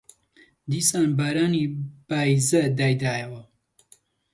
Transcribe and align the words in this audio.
دیسان 0.71 1.07
بارانی 1.19 1.63
پاییزە 2.07 2.61
دایدایەوە 2.77 3.41